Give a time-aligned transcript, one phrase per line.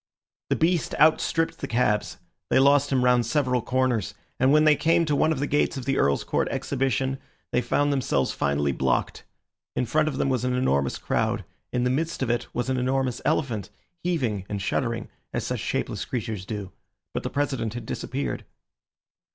[0.49, 2.17] The beast outstripped the cabs.
[2.49, 5.77] They lost him round several corners, and when they came to one of the gates
[5.77, 7.19] of the Earl's Court Exhibition
[7.51, 9.25] they found themselves finally blocked.
[9.75, 12.77] In front of them was an enormous crowd; in the midst of it was an
[12.77, 13.69] enormous elephant,
[14.01, 16.71] heaving and shuddering as such shapeless creatures do.
[17.13, 18.43] But the President had disappeared.